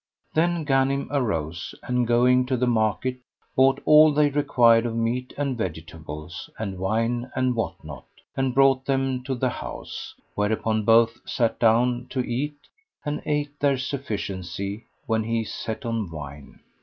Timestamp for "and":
1.83-2.07, 5.37-5.55, 6.57-6.79, 7.35-7.53, 8.35-8.55, 13.05-13.21